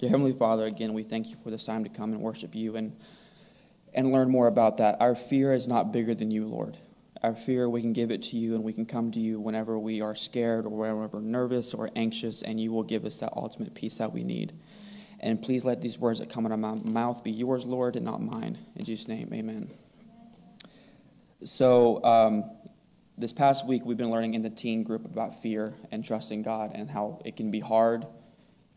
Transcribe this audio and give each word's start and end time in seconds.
Dear 0.00 0.08
Heavenly 0.08 0.32
Father, 0.32 0.64
again, 0.64 0.94
we 0.94 1.02
thank 1.02 1.28
you 1.28 1.36
for 1.36 1.50
this 1.50 1.66
time 1.66 1.84
to 1.84 1.90
come 1.90 2.14
and 2.14 2.22
worship 2.22 2.54
you 2.54 2.76
and, 2.76 2.96
and 3.92 4.10
learn 4.10 4.30
more 4.30 4.46
about 4.46 4.78
that. 4.78 4.96
Our 4.98 5.14
fear 5.14 5.52
is 5.52 5.68
not 5.68 5.92
bigger 5.92 6.14
than 6.14 6.30
you, 6.30 6.46
Lord. 6.46 6.78
Our 7.22 7.34
fear, 7.34 7.68
we 7.68 7.82
can 7.82 7.92
give 7.92 8.10
it 8.10 8.22
to 8.22 8.38
you 8.38 8.54
and 8.54 8.64
we 8.64 8.72
can 8.72 8.86
come 8.86 9.10
to 9.10 9.20
you 9.20 9.38
whenever 9.38 9.78
we 9.78 10.00
are 10.00 10.14
scared 10.14 10.64
or 10.64 10.70
whenever 10.70 11.20
nervous 11.20 11.74
or 11.74 11.90
anxious, 11.96 12.40
and 12.40 12.58
you 12.58 12.72
will 12.72 12.82
give 12.82 13.04
us 13.04 13.18
that 13.18 13.34
ultimate 13.36 13.74
peace 13.74 13.98
that 13.98 14.10
we 14.10 14.24
need. 14.24 14.54
And 15.18 15.42
please 15.42 15.66
let 15.66 15.82
these 15.82 15.98
words 15.98 16.20
that 16.20 16.30
come 16.30 16.46
out 16.46 16.52
of 16.52 16.60
my 16.60 16.76
mouth 16.90 17.22
be 17.22 17.30
yours, 17.30 17.66
Lord, 17.66 17.94
and 17.94 18.06
not 18.06 18.22
mine. 18.22 18.56
In 18.76 18.86
Jesus' 18.86 19.06
name, 19.06 19.28
amen. 19.34 19.70
So, 21.44 22.02
um, 22.04 22.50
this 23.18 23.34
past 23.34 23.66
week, 23.66 23.84
we've 23.84 23.98
been 23.98 24.10
learning 24.10 24.32
in 24.32 24.40
the 24.40 24.48
teen 24.48 24.82
group 24.82 25.04
about 25.04 25.42
fear 25.42 25.74
and 25.90 26.02
trusting 26.02 26.40
God 26.40 26.72
and 26.74 26.88
how 26.88 27.20
it 27.26 27.36
can 27.36 27.50
be 27.50 27.60
hard 27.60 28.06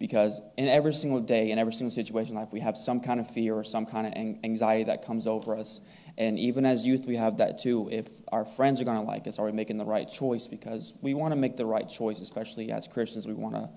because 0.00 0.40
in 0.56 0.66
every 0.66 0.94
single 0.94 1.20
day, 1.20 1.50
in 1.50 1.58
every 1.58 1.74
single 1.74 1.94
situation 1.94 2.34
in 2.34 2.40
life, 2.40 2.52
we 2.52 2.60
have 2.60 2.74
some 2.74 3.00
kind 3.00 3.20
of 3.20 3.30
fear 3.30 3.54
or 3.54 3.62
some 3.62 3.84
kind 3.84 4.06
of 4.06 4.14
anxiety 4.42 4.84
that 4.84 5.04
comes 5.04 5.26
over 5.26 5.54
us. 5.54 5.82
And 6.16 6.38
even 6.38 6.64
as 6.64 6.86
youth, 6.86 7.06
we 7.06 7.16
have 7.16 7.36
that 7.36 7.58
too. 7.58 7.86
If 7.92 8.08
our 8.32 8.46
friends 8.46 8.80
are 8.80 8.84
going 8.84 8.96
to 8.96 9.06
like 9.06 9.26
us, 9.26 9.38
are 9.38 9.44
we 9.44 9.52
making 9.52 9.76
the 9.76 9.84
right 9.84 10.08
choice? 10.08 10.48
Because 10.48 10.94
we 11.02 11.12
want 11.12 11.32
to 11.32 11.36
make 11.36 11.58
the 11.58 11.66
right 11.66 11.86
choice, 11.86 12.20
especially 12.20 12.72
as 12.72 12.88
Christians. 12.88 13.26
We 13.26 13.34
want 13.34 13.56
to 13.56 13.68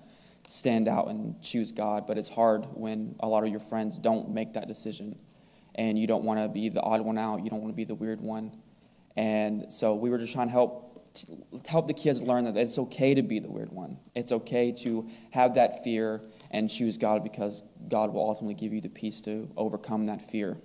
stand 0.48 0.88
out 0.88 1.08
and 1.08 1.40
choose 1.42 1.72
God, 1.72 2.06
but 2.06 2.16
it's 2.16 2.30
hard 2.30 2.64
when 2.72 3.16
a 3.20 3.28
lot 3.28 3.44
of 3.44 3.50
your 3.50 3.60
friends 3.60 3.98
don't 3.98 4.30
make 4.30 4.54
that 4.54 4.66
decision. 4.66 5.18
And 5.74 5.98
you 5.98 6.06
don't 6.06 6.24
want 6.24 6.40
to 6.40 6.48
be 6.48 6.70
the 6.70 6.80
odd 6.80 7.02
one 7.02 7.18
out, 7.18 7.44
you 7.44 7.50
don't 7.50 7.60
want 7.60 7.74
to 7.74 7.76
be 7.76 7.84
the 7.84 7.94
weird 7.94 8.22
one. 8.22 8.56
And 9.14 9.70
so 9.70 9.94
we 9.94 10.08
were 10.08 10.18
just 10.18 10.32
trying 10.32 10.46
to 10.46 10.52
help 10.52 10.93
help 11.68 11.86
the 11.86 11.94
kids 11.94 12.22
learn 12.22 12.44
that 12.44 12.56
it's 12.56 12.78
okay 12.78 13.14
to 13.14 13.22
be 13.22 13.38
the 13.38 13.50
weird 13.50 13.72
one. 13.72 13.98
It's 14.14 14.32
okay 14.32 14.72
to 14.82 15.08
have 15.30 15.54
that 15.54 15.84
fear 15.84 16.22
and 16.50 16.68
choose 16.68 16.96
God 16.96 17.22
because 17.22 17.62
God 17.88 18.12
will 18.12 18.22
ultimately 18.22 18.54
give 18.54 18.72
you 18.72 18.80
the 18.80 18.88
peace 18.88 19.20
to 19.22 19.50
overcome 19.56 20.06
that 20.06 20.22
fear. 20.22 20.56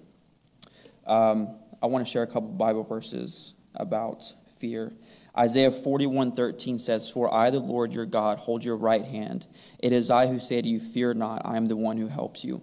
Um, 1.05 1.55
I 1.81 1.87
want 1.87 2.05
to 2.05 2.11
share 2.11 2.23
a 2.23 2.27
couple 2.27 2.49
Bible 2.49 2.83
verses 2.83 3.53
about 3.75 4.33
fear. 4.57 4.93
Isaiah 5.37 5.71
41:13 5.71 6.79
says, 6.79 7.09
"For 7.09 7.33
I, 7.33 7.49
the 7.49 7.59
Lord 7.59 7.93
your 7.93 8.05
God, 8.05 8.39
hold 8.39 8.63
your 8.63 8.75
right 8.75 9.05
hand. 9.05 9.47
It 9.79 9.93
is 9.93 10.09
I 10.09 10.27
who 10.27 10.39
say 10.39 10.61
to 10.61 10.67
you, 10.67 10.79
fear 10.79 11.13
not. 11.13 11.41
I 11.45 11.57
am 11.57 11.67
the 11.67 11.77
one 11.77 11.97
who 11.97 12.07
helps 12.07 12.43
you." 12.43 12.61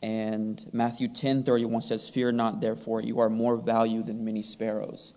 And 0.00 0.64
Matthew 0.72 1.08
10:31 1.08 1.82
says, 1.82 2.08
"Fear 2.08 2.32
not, 2.32 2.60
therefore, 2.60 3.02
you 3.02 3.18
are 3.18 3.28
more 3.28 3.56
valued 3.56 4.06
than 4.06 4.24
many 4.24 4.42
sparrows." 4.42 5.12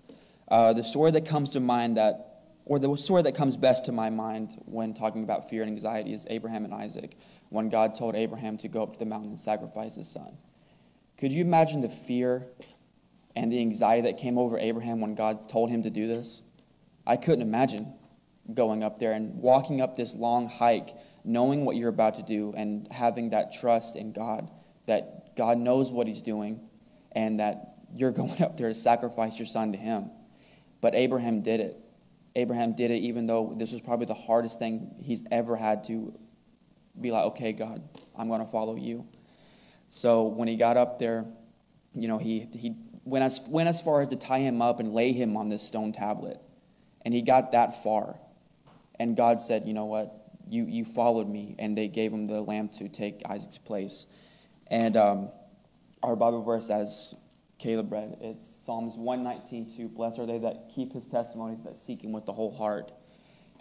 Uh, 0.51 0.73
the 0.73 0.83
story 0.83 1.11
that 1.11 1.25
comes 1.25 1.51
to 1.51 1.61
mind 1.61 1.95
that, 1.95 2.41
or 2.65 2.77
the 2.77 2.93
story 2.97 3.21
that 3.21 3.35
comes 3.35 3.55
best 3.55 3.85
to 3.85 3.93
my 3.93 4.09
mind 4.09 4.61
when 4.65 4.93
talking 4.93 5.23
about 5.23 5.49
fear 5.49 5.61
and 5.61 5.71
anxiety 5.71 6.13
is 6.13 6.27
Abraham 6.29 6.65
and 6.65 6.73
Isaac, 6.73 7.17
when 7.47 7.69
God 7.69 7.95
told 7.95 8.15
Abraham 8.15 8.57
to 8.57 8.67
go 8.67 8.83
up 8.83 8.91
to 8.91 8.99
the 8.99 9.05
mountain 9.05 9.29
and 9.29 9.39
sacrifice 9.39 9.95
his 9.95 10.11
son. 10.11 10.37
Could 11.17 11.31
you 11.31 11.41
imagine 11.41 11.79
the 11.79 11.87
fear 11.87 12.47
and 13.33 13.49
the 13.49 13.59
anxiety 13.59 14.01
that 14.01 14.17
came 14.17 14.37
over 14.37 14.59
Abraham 14.59 14.99
when 14.99 15.15
God 15.15 15.47
told 15.47 15.69
him 15.69 15.83
to 15.83 15.89
do 15.89 16.05
this? 16.05 16.43
I 17.07 17.15
couldn't 17.15 17.43
imagine 17.43 17.93
going 18.53 18.83
up 18.83 18.99
there 18.99 19.13
and 19.13 19.35
walking 19.35 19.79
up 19.79 19.95
this 19.95 20.13
long 20.13 20.49
hike, 20.49 20.89
knowing 21.23 21.63
what 21.63 21.77
you're 21.77 21.87
about 21.87 22.15
to 22.15 22.23
do, 22.23 22.53
and 22.57 22.91
having 22.91 23.29
that 23.29 23.53
trust 23.53 23.95
in 23.95 24.11
God 24.11 24.51
that 24.85 25.37
God 25.37 25.57
knows 25.57 25.93
what 25.93 26.07
He's 26.07 26.21
doing 26.21 26.59
and 27.13 27.39
that 27.39 27.75
you're 27.93 28.11
going 28.21 28.41
up 28.41 28.57
there 28.57 28.67
to 28.67 28.75
sacrifice 28.75 29.39
your 29.39 29.45
son 29.45 29.71
to 29.71 29.77
Him. 29.77 30.11
But 30.81 30.95
Abraham 30.95 31.41
did 31.41 31.59
it. 31.59 31.77
Abraham 32.35 32.75
did 32.75 32.91
it 32.91 32.99
even 32.99 33.25
though 33.25 33.53
this 33.57 33.71
was 33.71 33.81
probably 33.81 34.05
the 34.05 34.13
hardest 34.13 34.57
thing 34.57 34.95
he's 34.99 35.23
ever 35.31 35.55
had 35.55 35.83
to 35.85 36.17
be 36.99 37.11
like, 37.11 37.25
okay, 37.25 37.53
God, 37.53 37.81
I'm 38.17 38.27
going 38.27 38.39
to 38.41 38.51
follow 38.51 38.75
you. 38.75 39.07
So 39.89 40.23
when 40.23 40.47
he 40.47 40.55
got 40.55 40.77
up 40.77 40.99
there, 40.99 41.25
you 41.93 42.07
know, 42.07 42.17
he, 42.17 42.47
he 42.53 42.75
went, 43.03 43.23
as, 43.23 43.41
went 43.47 43.69
as 43.69 43.81
far 43.81 44.01
as 44.01 44.07
to 44.09 44.15
tie 44.15 44.39
him 44.39 44.61
up 44.61 44.79
and 44.79 44.93
lay 44.93 45.11
him 45.11 45.35
on 45.37 45.49
this 45.49 45.63
stone 45.63 45.91
tablet. 45.91 46.39
And 47.03 47.13
he 47.13 47.21
got 47.21 47.51
that 47.51 47.83
far. 47.83 48.19
And 48.99 49.17
God 49.17 49.41
said, 49.41 49.65
you 49.65 49.73
know 49.73 49.85
what? 49.85 50.15
You, 50.47 50.65
you 50.65 50.85
followed 50.85 51.27
me. 51.27 51.55
And 51.59 51.77
they 51.77 51.87
gave 51.87 52.13
him 52.13 52.25
the 52.25 52.41
lamb 52.41 52.69
to 52.69 52.87
take 52.87 53.21
Isaac's 53.25 53.57
place. 53.57 54.05
And 54.67 54.95
um, 54.95 55.29
our 56.03 56.15
Bible 56.15 56.43
verse, 56.43 56.69
as 56.69 57.15
Caleb 57.61 57.91
read, 57.91 58.17
it's 58.21 58.43
Psalms 58.43 58.97
119, 58.97 59.69
2. 59.77 59.89
Blessed 59.89 60.17
are 60.17 60.25
they 60.25 60.39
that 60.39 60.71
keep 60.73 60.93
his 60.93 61.05
testimonies, 61.05 61.61
that 61.63 61.77
seek 61.77 62.03
him 62.03 62.11
with 62.11 62.25
the 62.25 62.33
whole 62.33 62.51
heart. 62.51 62.91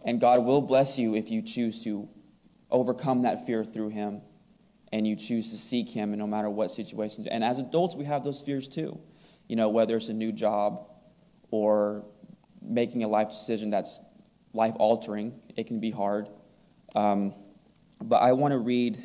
And 0.06 0.18
God 0.18 0.42
will 0.42 0.62
bless 0.62 0.98
you 0.98 1.14
if 1.14 1.30
you 1.30 1.42
choose 1.42 1.84
to 1.84 2.08
overcome 2.70 3.22
that 3.22 3.44
fear 3.44 3.62
through 3.62 3.90
him 3.90 4.22
and 4.90 5.06
you 5.06 5.16
choose 5.16 5.50
to 5.50 5.58
seek 5.58 5.90
him 5.90 6.14
in 6.14 6.18
no 6.18 6.26
matter 6.26 6.48
what 6.48 6.72
situation. 6.72 7.28
And 7.28 7.44
as 7.44 7.58
adults, 7.58 7.94
we 7.94 8.06
have 8.06 8.24
those 8.24 8.40
fears 8.40 8.68
too. 8.68 8.98
You 9.48 9.56
know, 9.56 9.68
whether 9.68 9.96
it's 9.96 10.08
a 10.08 10.14
new 10.14 10.32
job 10.32 10.90
or 11.50 12.06
making 12.62 13.04
a 13.04 13.08
life 13.08 13.28
decision 13.28 13.68
that's 13.68 14.00
life 14.54 14.76
altering, 14.78 15.38
it 15.56 15.66
can 15.66 15.78
be 15.78 15.90
hard. 15.90 16.30
Um, 16.94 17.34
but 18.02 18.22
I 18.22 18.32
want 18.32 18.52
to 18.52 18.58
read 18.58 19.02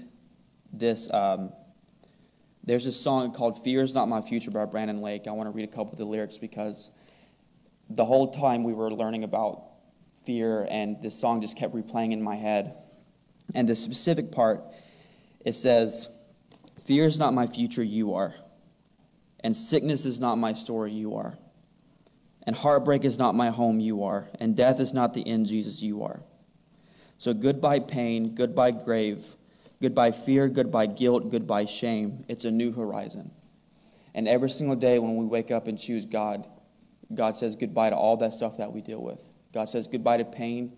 this. 0.72 1.12
Um, 1.14 1.52
there's 2.66 2.88
a 2.88 2.92
song 2.92 3.32
called 3.32 3.64
Fear 3.64 3.82
is 3.82 3.94
Not 3.94 4.10
My 4.10 4.22
Future 4.22 4.50
by 4.50 4.66
Brandon 4.66 5.02
Lake. 5.02 5.28
I 5.28 5.32
want 5.32 5.48
to 5.48 5.52
read 5.52 5.70
a 5.70 5.72
couple 5.72 5.92
of 5.92 5.98
the 5.98 6.06
lyrics 6.06 6.40
because 6.40 6.90
the 7.92 8.04
whole 8.04 8.32
time 8.32 8.64
we 8.64 8.74
were 8.74 8.92
learning 8.92 9.24
about 9.24 9.64
fear, 10.26 10.68
and 10.72 11.00
this 11.02 11.20
song 11.20 11.42
just 11.42 11.56
kept 11.56 11.76
replaying 11.76 12.12
in 12.12 12.24
my 12.24 12.36
head. 12.36 12.76
And 13.54 13.70
the 13.70 13.76
specific 13.76 14.32
part, 14.32 14.64
it 15.46 15.54
says, 15.54 16.10
Fear 16.86 17.06
is 17.06 17.20
not 17.20 17.36
my 17.36 17.46
future, 17.46 17.84
you 17.84 18.16
are. 18.16 18.34
And 19.42 19.56
sickness 19.56 20.06
is 20.06 20.20
not 20.20 20.38
my 20.38 20.54
story, 20.54 20.92
you 20.92 21.16
are. 21.16 21.38
And 22.48 22.56
heartbreak 22.56 23.06
is 23.06 23.20
not 23.20 23.36
my 23.36 23.52
home, 23.52 23.80
you 23.80 24.04
are. 24.04 24.28
And 24.40 24.56
death 24.56 24.80
is 24.80 24.92
not 24.92 25.14
the 25.14 25.28
end, 25.28 25.46
Jesus, 25.46 25.84
you 25.84 26.04
are. 26.04 26.22
So 27.20 27.34
goodbye, 27.34 27.80
pain, 27.80 28.34
goodbye, 28.34 28.72
grave. 28.72 29.36
Goodbye 29.82 30.12
fear, 30.12 30.48
goodbye 30.48 30.86
guilt, 30.86 31.30
goodbye 31.30 31.66
shame. 31.66 32.26
It's 32.28 32.46
a 32.46 32.52
new 32.52 32.72
horizon. 32.72 33.32
And 34.14 34.28
every 34.28 34.50
single 34.50 34.76
day 34.76 35.00
when 35.00 35.18
we 35.18 35.26
wake 35.26 35.52
up 35.52 35.68
and 35.68 35.78
choose 35.78 36.06
God, 36.06 36.48
God 37.14 37.36
says 37.36 37.56
goodbye 37.56 37.90
to 37.90 37.96
all 37.96 38.18
that 38.18 38.34
stuff 38.34 38.58
that 38.58 38.72
we 38.72 38.82
deal 38.82 39.02
with. 39.02 39.22
God 39.54 39.66
says 39.66 39.88
goodbye 39.88 40.18
to 40.18 40.26
pain, 40.26 40.78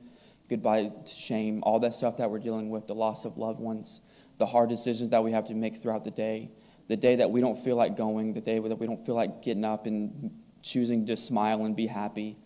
goodbye 0.49 0.91
to 1.05 1.13
shame, 1.13 1.61
all 1.63 1.79
that 1.79 1.93
stuff 1.93 2.17
that 2.17 2.31
we're 2.31 2.39
dealing 2.39 2.69
with, 2.69 2.87
the 2.87 2.95
loss 2.95 3.25
of 3.25 3.37
loved 3.37 3.59
ones, 3.59 4.01
the 4.39 4.45
hard 4.45 4.69
decisions 4.69 5.09
that 5.11 5.23
we 5.23 5.31
have 5.31 5.45
to 5.45 5.53
make 5.53 5.75
throughout 5.75 6.03
the 6.03 6.11
day, 6.11 6.49
the 6.87 6.97
day 6.97 7.15
that 7.17 7.29
we 7.29 7.41
don't 7.41 7.57
feel 7.57 7.75
like 7.75 7.95
going, 7.95 8.33
the 8.33 8.41
day 8.41 8.59
that 8.59 8.75
we 8.75 8.87
don't 8.87 9.05
feel 9.05 9.15
like 9.15 9.43
getting 9.43 9.65
up 9.65 9.85
and 9.85 10.31
choosing 10.63 11.05
to 11.05 11.15
smile 11.15 11.63
and 11.65 11.75
be 11.75 11.87
happy. 11.87 12.37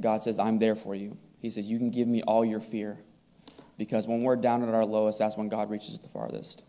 God 0.00 0.22
says, 0.22 0.38
I'm 0.38 0.58
there 0.58 0.76
for 0.76 0.94
you. 0.94 1.18
He 1.40 1.50
says, 1.50 1.70
You 1.70 1.78
can 1.78 1.90
give 1.90 2.08
me 2.08 2.22
all 2.22 2.44
your 2.44 2.60
fear. 2.60 2.98
Because 3.80 4.06
when 4.06 4.22
we're 4.24 4.36
down 4.36 4.62
at 4.62 4.74
our 4.74 4.84
lowest, 4.84 5.20
that's 5.20 5.38
when 5.38 5.48
God 5.48 5.70
reaches 5.70 5.98
the 5.98 6.08
farthest. 6.10 6.64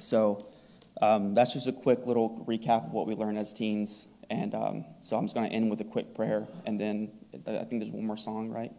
So 0.00 0.44
um, 1.00 1.34
that's 1.34 1.52
just 1.52 1.68
a 1.68 1.72
quick 1.72 2.04
little 2.04 2.44
recap 2.48 2.86
of 2.86 2.92
what 2.92 3.06
we 3.06 3.14
learned 3.14 3.38
as 3.38 3.52
teens. 3.52 4.08
And 4.28 4.56
um, 4.56 4.84
so 4.98 5.16
I'm 5.16 5.22
just 5.22 5.36
going 5.36 5.48
to 5.48 5.54
end 5.54 5.70
with 5.70 5.80
a 5.82 5.84
quick 5.84 6.12
prayer. 6.12 6.48
And 6.66 6.80
then 6.80 7.12
I 7.46 7.62
think 7.62 7.80
there's 7.80 7.92
one 7.92 8.04
more 8.04 8.16
song, 8.16 8.50
right? 8.50 8.72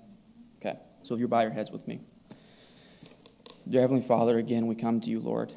Okay. 0.58 0.78
So 1.03 1.16
if 1.16 1.22
you 1.22 1.30
bow 1.30 1.40
your 1.40 1.52
heads 1.52 1.72
with 1.72 1.88
me. 1.88 2.02
Dear 3.70 3.80
Heavenly 3.80 4.02
Father, 4.02 4.38
again, 4.38 4.68
we 4.68 4.76
come 4.76 5.00
to 5.00 5.09
you, 5.09 5.22
Lord. 5.22 5.53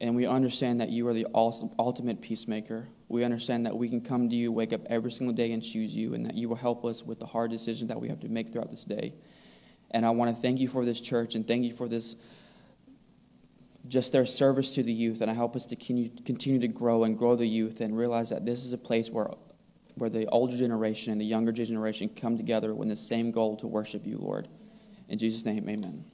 And 0.00 0.16
we 0.16 0.26
understand 0.26 0.80
that 0.80 0.88
you 0.88 1.06
are 1.06 1.14
the 1.14 1.28
ultimate 1.32 2.20
peacemaker. 2.20 2.88
We 3.08 3.22
understand 3.22 3.64
that 3.66 3.76
we 3.76 3.88
can 3.88 4.00
come 4.00 4.28
to 4.28 4.34
you, 4.34 4.50
wake 4.50 4.72
up 4.72 4.80
every 4.86 5.12
single 5.12 5.36
day, 5.36 5.52
and 5.52 5.62
choose 5.62 5.94
you, 5.94 6.14
and 6.14 6.26
that 6.26 6.34
you 6.34 6.48
will 6.48 6.56
help 6.56 6.84
us 6.84 7.04
with 7.04 7.20
the 7.20 7.26
hard 7.26 7.52
decisions 7.52 7.90
that 7.90 8.00
we 8.00 8.08
have 8.08 8.18
to 8.20 8.28
make 8.28 8.52
throughout 8.52 8.72
this 8.72 8.84
day. 8.84 9.14
And 9.90 10.04
I 10.04 10.10
want 10.10 10.34
to 10.34 10.40
thank 10.40 10.60
you 10.60 10.68
for 10.68 10.84
this 10.84 11.00
church 11.00 11.34
and 11.34 11.46
thank 11.46 11.64
you 11.64 11.72
for 11.72 11.88
this 11.88 12.16
just 13.88 14.12
their 14.12 14.26
service 14.26 14.74
to 14.74 14.82
the 14.82 14.92
youth 14.92 15.20
and 15.20 15.30
I 15.30 15.34
help 15.34 15.54
us 15.54 15.64
to 15.66 15.76
continue, 15.76 16.58
to 16.58 16.68
grow 16.68 17.04
and 17.04 17.16
grow 17.16 17.36
the 17.36 17.46
youth 17.46 17.80
and 17.80 17.96
realize 17.96 18.30
that 18.30 18.44
this 18.44 18.64
is 18.64 18.72
a 18.72 18.78
place 18.78 19.10
where 19.10 19.30
where 19.96 20.10
the 20.10 20.26
older 20.26 20.56
generation 20.56 21.12
and 21.12 21.20
the 21.20 21.24
younger 21.24 21.52
generation 21.52 22.08
come 22.08 22.36
together 22.36 22.74
with 22.74 22.88
the 22.88 22.96
same 22.96 23.30
goal 23.30 23.56
to 23.56 23.66
worship 23.66 24.06
you, 24.06 24.18
Lord. 24.18 24.46
In 25.08 25.18
Jesus' 25.18 25.44
name, 25.44 25.68
amen. 25.68 26.04